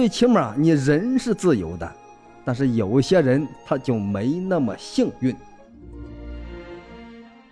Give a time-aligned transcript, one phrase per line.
[0.00, 1.92] 最起码你人是自由的。
[2.42, 5.36] 但是有些人他就没那么幸运。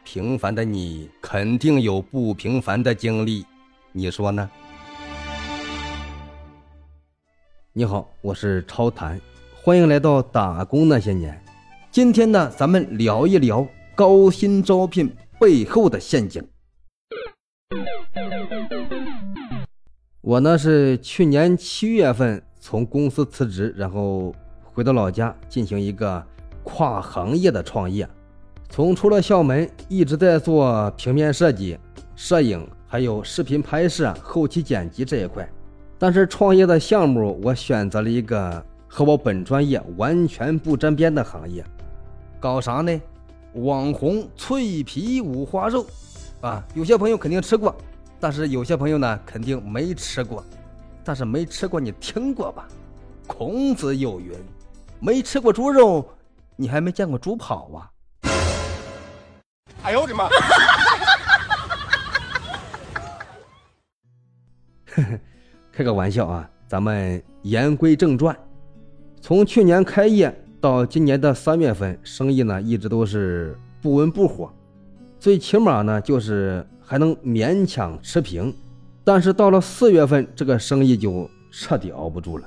[0.02, 3.45] 平凡的你肯定有不平凡的经历，
[3.92, 4.50] 你说呢？
[7.75, 9.21] 你好，我是超谈，
[9.62, 11.39] 欢迎来到打工那些年。
[11.91, 16.43] 今天呢，咱们聊一聊高薪招聘背后的陷阱。
[20.29, 24.31] 我呢是去年七月份从公司辞职，然后
[24.63, 26.23] 回到老家进行一个
[26.63, 28.07] 跨行业的创业。
[28.69, 31.79] 从出了校门，一直在做平面设计、
[32.14, 35.48] 摄影，还有视频拍摄、后期剪辑这一块。
[35.98, 41.64] 但是创业的项目，我选择了一个和我本专业完全不沾边的行业，
[42.38, 43.00] 搞啥呢？
[43.55, 45.86] 网红脆皮五花肉，
[46.42, 47.74] 啊，有些朋友肯定吃过，
[48.20, 50.45] 但是有些朋友呢肯定没吃过。
[51.04, 52.68] 但是没吃过，你听过吧？
[53.27, 54.32] 孔子有云
[55.00, 56.06] ：“没吃过猪肉，
[56.56, 57.91] 你还没见过猪跑啊。”
[59.84, 60.28] 哎呦我的妈！
[65.72, 68.36] 开个玩笑啊，咱们言归正传。
[69.20, 74.52] 从去年开业到今年的三月份，生意呢一直都是不温不火，
[75.19, 78.55] 最起码呢就是还能勉强持平。
[79.05, 82.47] 但是到了四月份，这个生意就彻底熬不住了，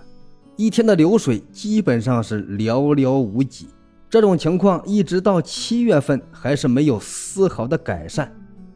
[0.55, 3.67] 一天的流水基本上是寥寥无几。
[4.09, 8.31] 这种情况一直到七月份还是没有丝毫的改善，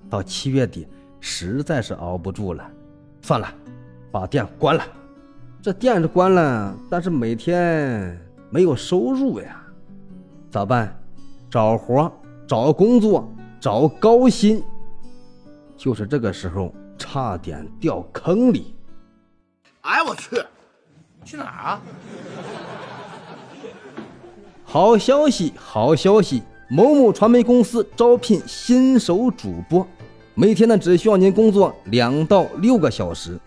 [0.10, 0.88] 到七月底
[1.20, 2.66] 实在是熬不住了，
[3.22, 3.48] 算了，
[4.12, 4.84] 把店关了。
[5.62, 9.62] 这店是关了，但是每天没有收入呀，
[10.50, 10.98] 咋办？
[11.52, 12.12] 找活、
[12.48, 13.32] 找工作、
[13.66, 14.62] 找高薪。
[15.76, 18.76] 就是这个时候，差点掉坑里。
[19.82, 20.40] 哎我去，
[21.24, 21.82] 去哪儿啊？
[24.64, 26.44] 好消息，好消息！
[26.70, 29.88] 某某传媒公司招聘新手主播，
[30.36, 33.40] 每天呢只需要您工作两到六个小时，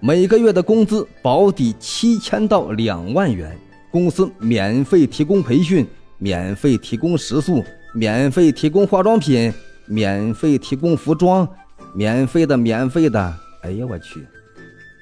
[0.00, 3.54] 每个月的工资保底七千到两万元，
[3.90, 5.86] 公司免费提供培训，
[6.16, 7.62] 免费提供食宿，
[7.94, 9.52] 免费提供化妆品，
[9.86, 11.48] 免费提供服装，
[11.94, 13.34] 免费的，免费的！
[13.62, 14.26] 哎呀，我去！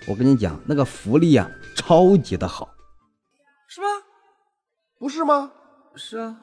[0.07, 2.69] 我跟你讲，那个福利啊，超级的好，
[3.69, 3.87] 是吗？
[4.99, 5.51] 不是吗？
[5.97, 6.37] 是啊，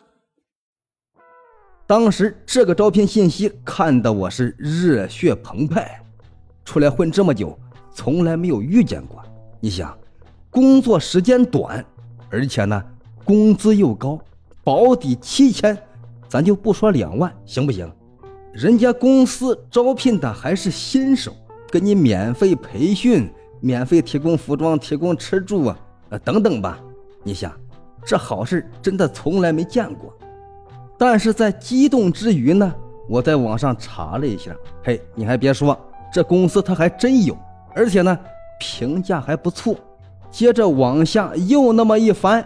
[1.86, 6.04] 当时这个招聘信息看得我是热血澎湃，
[6.66, 7.58] 出来混这么久，
[7.94, 9.24] 从来没有遇见过。
[9.60, 9.96] 你想，
[10.50, 11.86] 工作时间短，
[12.30, 12.84] 而且呢，
[13.24, 14.20] 工资又高，
[14.64, 15.78] 保底七千，
[16.28, 17.92] 咱就不说两万，行不行？
[18.54, 21.34] 人家公司招聘的还是新手，
[21.72, 25.80] 给你免费培训，免费提供服装，提供吃住啊，
[26.10, 26.80] 呃，等等吧。
[27.24, 27.52] 你想。
[28.04, 30.12] 这好事真的从来没见过，
[30.98, 32.74] 但是在激动之余呢，
[33.08, 35.80] 我在网上查了一下，嘿，你还别说，
[36.12, 37.38] 这公司它还真有，
[37.76, 38.18] 而且呢，
[38.60, 39.76] 评价还不错。
[40.32, 42.44] 接着往下又那么一翻，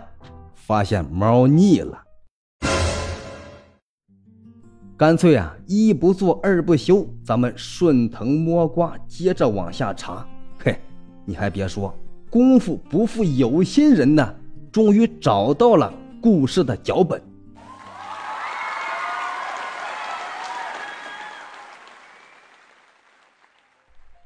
[0.56, 2.04] 发现猫腻了，
[4.98, 10.26] 干脆啊，一不做二不休，咱们顺藤摸瓜，接着往下查。
[10.58, 10.80] 嘿，
[11.26, 11.94] 你还别说，
[12.30, 14.34] 功夫不负有心人呐。
[14.72, 17.22] 终于找到了故事的脚本。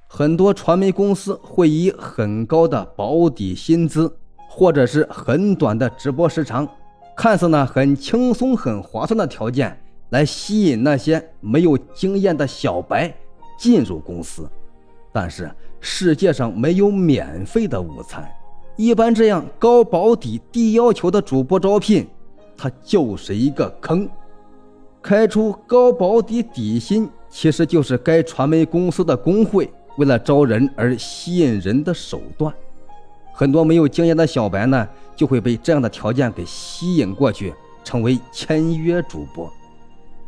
[0.08, 4.16] 很多传媒公司会以很高的保底薪资，
[4.48, 6.68] 或者是很短的直播时长，
[7.16, 13.14] 看似呢很轻松、很划算的条件，来吸引那些没有经验的小白
[13.58, 14.50] 进入公司。
[15.12, 15.50] 但是
[15.80, 18.30] 世界上没有免费的午餐。
[18.76, 22.08] 一般这样高保底低要求的主播招聘，
[22.56, 24.08] 它就是一个坑。
[25.02, 32.54] 开出高保底底薪，其实就是该传媒公司的工会为了招人而吸引人的手段。
[33.34, 37.54] 很多没有经验的小白呢，就会被这样的条件给吸引过去，
[37.84, 39.52] 成为签约主播。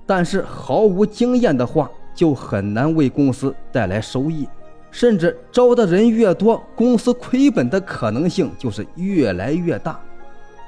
[0.05, 4.47] 但是毫无经验的话，就很难为公司带来收益。
[4.91, 9.97] 甚至招的人越多，公司亏本的可能性就是越来越大。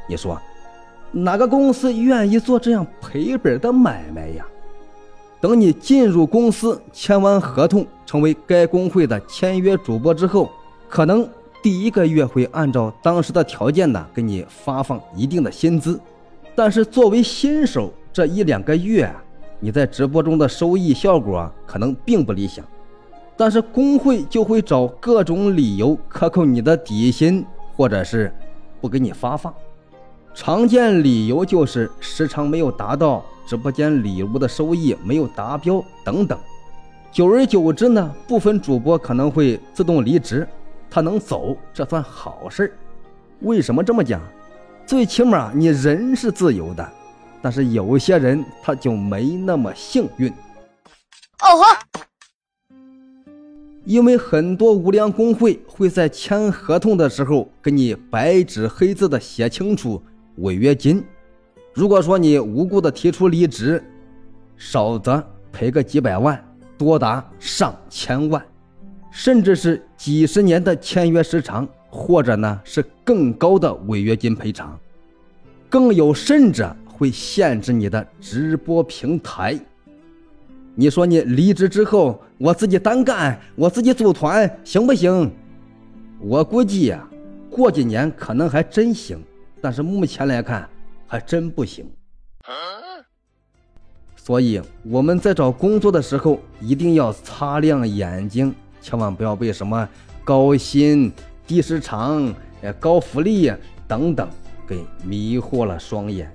[0.08, 0.42] 你说，
[1.12, 4.46] 哪个公司愿意做这样赔本的买卖呀？
[5.42, 10.50] 等你进入公司，签完合同，成为该工会的签约主播之后，
[10.88, 11.28] 可能
[11.62, 16.00] 第一个月会按照当时的条件呢，给你发放一定的薪资。
[16.56, 19.12] 但是作为新手，这一两个月，
[19.60, 22.64] 你在直播中的收益效果可能并不理想。
[23.36, 27.44] 但是工会就会找各种理由克扣你的底薪，
[27.76, 28.32] 或者是
[28.80, 29.52] 不给你发放。
[30.36, 36.38] 常见理由就是时长没有达到，直播间礼物的收益没有达标等等。
[37.12, 40.48] 久而久之呢，部分主播可能会自动离职，
[40.88, 42.78] 他能走，这算好事
[43.40, 44.22] 为什么这么讲？
[44.86, 46.88] 最起码你人是自由的，
[47.44, 50.32] 但是有些人他就没那么幸运。
[50.32, 51.78] 哦呵。
[53.84, 60.02] 因为很多无良工会会在签合同的时候给你白纸黑字的写清楚
[60.38, 61.04] 违约金。
[61.74, 63.84] 如果说你无故的提出离职，
[64.56, 66.42] 少则赔个几百万，
[66.78, 68.42] 多达上千万，
[69.12, 74.80] 甚至是几十年的签约时长，或者呢是更高的违约金赔偿。
[75.68, 76.74] 更有甚者
[77.04, 79.60] 会限制你的直播平台。
[80.74, 85.30] 你说你离职之后，我自己单干，我自己组团行不行？
[86.22, 87.06] 我估计呀，
[87.50, 89.22] 过几年可能还真行，
[89.60, 90.70] 但是目前来看
[91.06, 91.86] 还真不行。
[94.16, 99.90] 所以我们在找工作的时候一定要擦亮眼睛，千万不要被什么
[100.24, 101.12] 高薪、
[101.46, 102.34] 低时长、
[102.80, 103.52] 高福利
[103.90, 104.26] 等等
[104.66, 106.34] 给迷惑了双眼。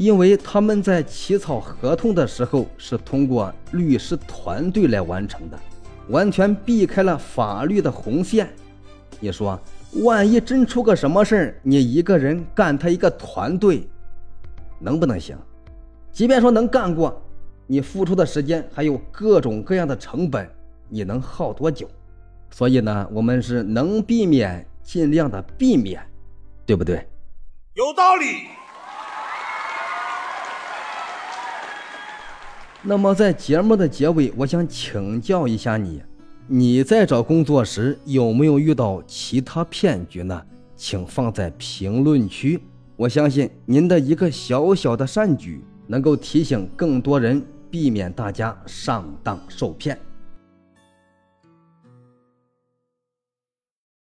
[0.00, 5.60] 因为他们在起草合同的时候是通过律师团队来完成的，
[6.08, 8.48] 完全避开了法律的红线。
[9.20, 9.60] 你说，
[10.02, 13.86] 万一真出个什么事儿，你一个人干他一个团队，
[14.78, 15.36] 能不能行？
[16.10, 17.22] 即便说能干过，
[17.66, 20.48] 你付出的时间还有各种各样的成本，
[20.88, 21.86] 你能耗多久？
[22.50, 26.00] 所以呢，我们是能避免尽量的避免，
[26.64, 27.06] 对不对？
[27.74, 28.48] 有道理。
[32.82, 36.00] 那么在节目的结尾，我想请教一下你：
[36.46, 40.42] 你在找工作时有没有遇到其他骗局呢？
[40.76, 42.58] 请放在评论区。
[42.96, 49.98] 我相信您的一个小小的善举，能够提醒更多人，避免大家上当受骗。